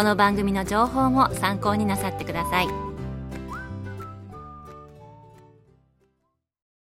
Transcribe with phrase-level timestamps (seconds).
[0.00, 2.68] この番組の情報も参考になさってください。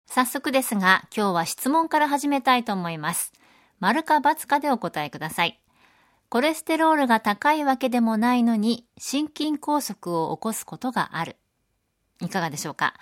[0.08, 3.32] 早速ですが今日は質問から始めたいと思います。
[3.78, 5.60] 丸か×かでお答えください。
[6.28, 11.36] コレステロールが高いわけでもないのに心筋梗塞を起こすことがある。
[12.20, 12.94] いかがでしょうか？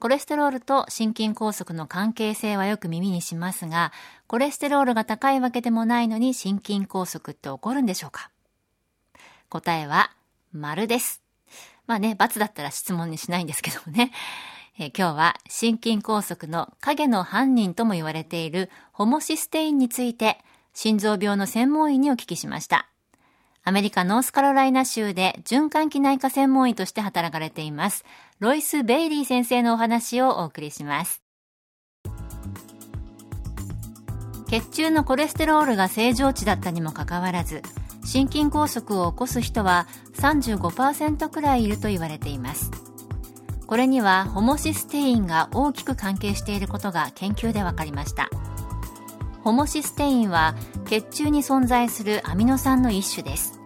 [0.00, 3.92] コレステロールと心筋梗塞の関係性はよく耳にしますが、
[4.26, 8.31] コレステロールが高いわけでもないのに心筋梗塞って起こるんでしょうか？
[9.52, 10.10] 答えは、
[10.52, 11.22] 丸です。
[11.86, 14.10] まあね、×だったら質問にしないんですけどもね。
[14.78, 22.88] え今日は心筋梗塞の影の犯人とも言われているホモシステインについて心臓病の専門医にお聞きしました。
[23.64, 28.06] アメリカノースカロライナ州で循環器内科専門医として働かれています。
[28.38, 31.22] ロイス・ベイリー先生のお話をお送りします。
[34.48, 37.62] 血中のコレステロールが正常値だったにもかかわらず、
[38.04, 42.70] 心筋梗塞を起こす人は35%くらいいると言われています。
[43.66, 48.28] これにはホモシステインが大きく関係していることが研究で分かりました。
[49.42, 50.54] ホモシステインは
[50.86, 53.62] 血中に存在するアミノ酸の一種です。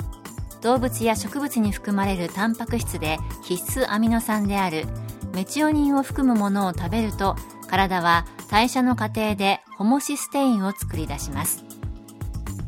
[0.62, 4.86] 動物や植物に含まれるタンパク質で必須アミノ酸である
[5.32, 7.36] メチオニンを含むものを食べると
[7.68, 11.65] 体は代謝の過程でホモシステインを作り出します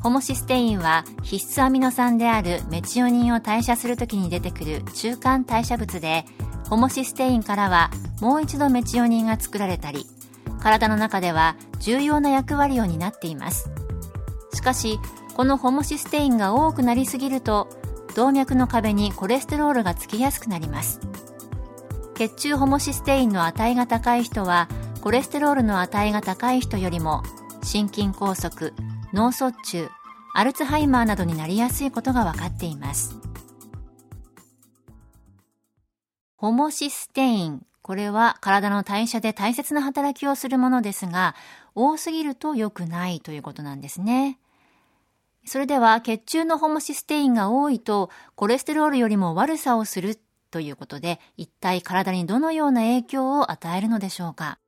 [0.02, 6.24] ホモシステインは必須アミノ酸であるメチオニンを代謝するときに出てくる中間代謝物で
[6.68, 10.06] ホモシステインからはもう一度メチオニンが作られたり
[10.60, 13.70] 体の中では重要な役割を担っています。
[14.52, 14.98] しかし
[15.36, 17.68] このホモシステインが多くなりすぎると
[18.16, 21.00] 動脈の壁にコレステロールがつきやすくなります。
[22.16, 24.68] 血中ホモシステインの値が高い人は
[25.00, 27.22] コレステロールの値が高い人よりも
[27.62, 28.72] 心筋梗塞
[29.12, 29.88] 脳卒中
[30.34, 33.16] アルツハイマーなどになりやすいことが分かっています。
[36.36, 41.34] ホモシステインこれは体の代謝で大切な働きをするものですが
[41.74, 44.38] 多すぎると良くないということなんですね。
[45.46, 50.20] それでは血中のホモシステインが多いとコレステロールよりも悪さをする
[50.50, 54.58] ということで一体体にどのような影響を与えるのでしょうか？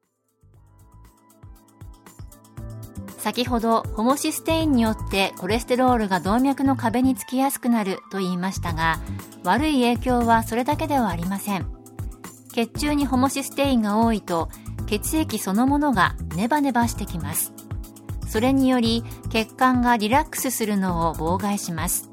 [3.31, 8.99] 先ほどホモシステインによってコレステロールが動脈の壁につきやすくなると言いましたが
[9.45, 11.69] 悪い影響はそれだけではありません。
[12.53, 14.49] 血中にホモシステインが多いと
[14.89, 17.53] 血液そのものがネバネバしてきます。
[18.27, 22.11] それにより血管がリラックスするのを妨害します。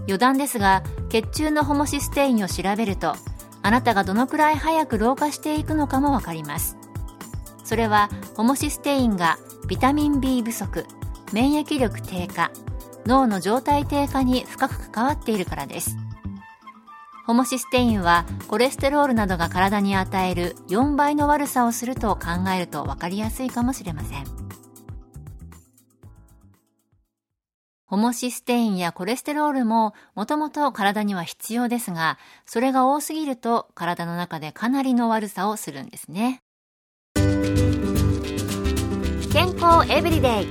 [0.00, 3.14] 余談ですが血中のホモシステインを調べると
[3.62, 6.76] あなたがどのくらい早く老化していくのかもわかります。
[7.64, 10.86] それはホモシステインがビタミン B 不足
[11.32, 12.50] 免疫力低下
[13.06, 15.96] 脳の状態低下に深く関わっているからです
[17.26, 24.46] ホモシステインはコレステロールなどが体に与える4倍の悪さをすると考えると分かりやすいかもしれません
[27.88, 36.42] ホモシステインやコレステロールももともと体には必要ですが、それが多すぎると体の中でかなりの悪さをするんですね。
[39.36, 40.46] 健康エブリデイ。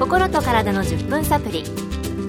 [0.00, 1.62] 心と体の10分サプリ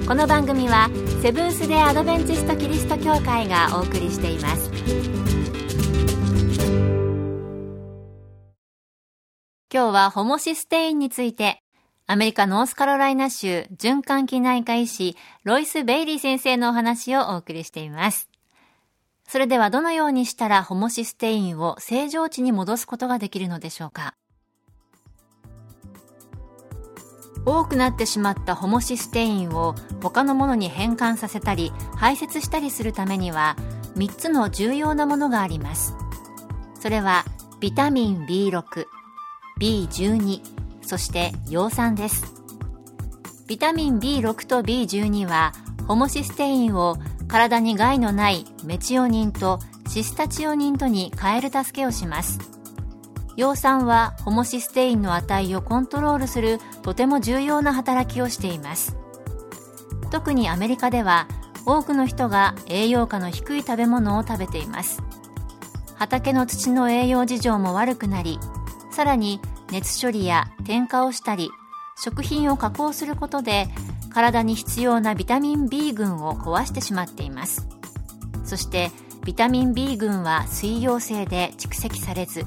[0.07, 0.87] この番組は
[1.23, 4.69] セブンス・デ・アドベンチスト・キリスト教会がお送りしています。
[9.73, 11.63] 今日はホモシステインについて
[12.05, 18.29] アメリカノースカロライナ州循環器内科医師ロイス・ベイリー先生のお話をお送りしています。
[19.27, 24.13] それではどのようにしたらホモシステインを正常値に戻すことができるのでしょうか？
[27.45, 33.55] 多くなってしまったホモシステインを他のものに変換させたり排泄したりするためには
[33.95, 35.95] 3つの重要なものがあります。
[36.79, 37.25] それは
[37.59, 38.85] ビタミン B6
[39.59, 40.41] B12
[40.81, 42.33] そして葉酸です。
[43.47, 45.53] ビタミン B6 と B12 は
[45.87, 52.54] ホモシステインを体に害のないメチオニンとシスタチオニンとに変える助けをします。
[53.37, 58.95] 葉酸はホモシステインの値をコントロールするとても重要な働きをしています。
[60.11, 61.27] 特にアメリカでは
[61.65, 65.01] 多くの人が栄養価の低い食べ物を食べています。
[65.95, 68.39] 畑の土の栄養事情も悪くなり
[68.91, 69.39] さらに
[69.71, 71.49] 熱処理や添加をしたり
[71.97, 73.67] 食品を加工することで
[74.13, 77.67] 体に必要なビタミン B 群を壊してしまっています。
[78.43, 78.91] そして
[79.25, 82.45] ビタミン B 群は水溶性で蓄積されず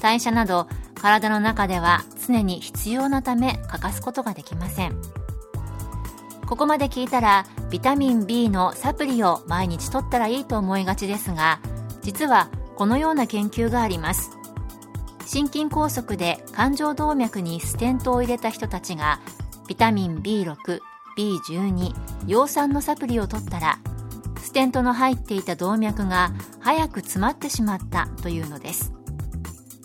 [0.00, 4.96] 代謝など体の中では常に必要なため欠かすことができません。
[6.46, 11.60] ここまで聞いたらビタミン B のサプリを毎日取ったらいいと思いがちですが
[12.00, 14.30] 実はこのような研究があります。
[15.26, 19.20] 心筋梗塞で冠状動脈にステントを入れた人たちが
[19.68, 20.80] ビタミン B6、
[21.18, 21.94] B12、
[22.26, 23.78] 葉酸のサプリを取ったら
[24.38, 28.97] ステントの入っていた動脈が早く詰まってしまったというのです。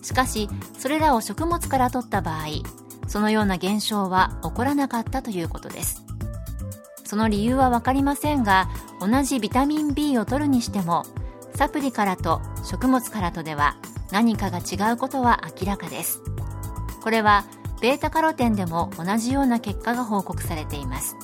[0.04, 2.46] しかしそれらを食物から取った場合
[3.08, 6.04] そのような現象は起こらなかったということです。
[7.06, 8.70] その理由は分かりませんが
[9.00, 11.04] 同じビタミン B を取るにしても
[11.54, 13.78] サプリからと食物からとでは
[14.12, 16.22] 何かが違うことは明らかです。
[17.04, 17.46] これは
[17.82, 21.16] β カロテンでも同じような結果が報告されています。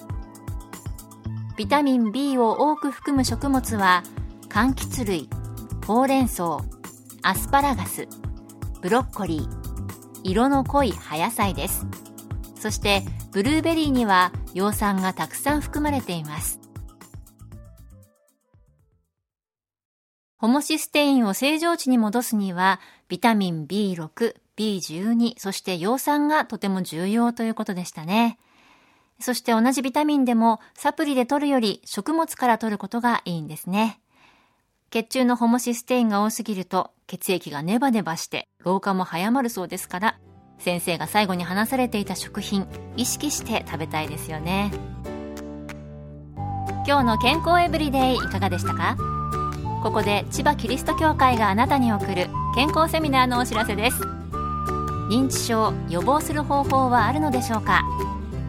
[1.57, 4.03] ビタミン B を多く含む食物は
[4.49, 5.29] 柑橘類
[5.87, 6.59] ほうれん草
[7.23, 8.07] アスパラガス
[8.81, 9.49] ブロッコリー
[10.23, 11.85] 色の濃い葉野菜です
[12.55, 16.59] そしてブルーベリーには葉酸がたくさん含まれています
[20.39, 22.79] ホモシステインを正常値に戻すには、
[23.09, 28.39] ビタミン B6、B12、そして葉酸がとても重要ということでしたね。
[29.19, 33.99] そして同じビタミンでもサプリで摂るより食物から摂ることがいいんですね。
[34.91, 40.19] 血中のホモシステインが多すぎると血液がネバネバして老化も早まるそうですから、
[40.59, 42.67] 先生が最後に話されていた食品、
[42.97, 44.71] 意識して食べたいですよね。
[46.85, 48.95] 今日の健康エブリデイいかがでしたか？
[49.81, 54.03] ここで千葉キリスト教会があなたに送る健康セミナーのお知らせです。
[55.09, 57.83] 認知症予防する方法はあるのでしょうか？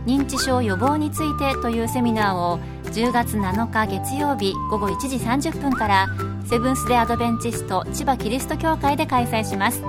[0.05, 2.61] 認知症予防についてというセミナーを
[2.93, 6.09] 10月7日月曜日午後1時30分から
[6.45, 9.81] セブンス・デ・アドベンチスト千葉キリスト教会で開催します。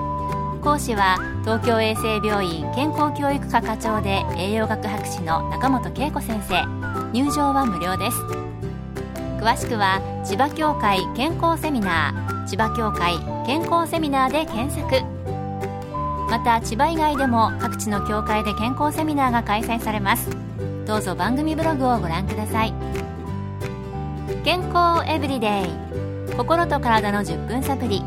[0.62, 6.64] 講師は東京衛生病院健康教育科課長で栄養学博士の中本恵子先生。
[7.12, 8.18] 入場は無料です。
[9.40, 15.04] 詳しくは千葉協会健康セミナー千葉協会健康セミナーで検索。
[16.30, 20.30] また千葉以外でも各地の協会で健康セミナーが開催されます。
[20.86, 22.74] どうぞ番組ブログをご覧ください。
[24.44, 26.36] 健康エブリデイ。
[26.36, 28.02] 心と体の10分サプリ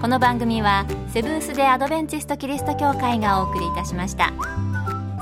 [0.00, 4.32] この番組はセブンス・デ・アドベンチスト・キリスト教会がお送りいたしました。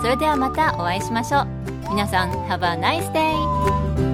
[0.00, 1.46] それではまたお会いしましょう。
[1.90, 4.05] 皆さん Have a nice day!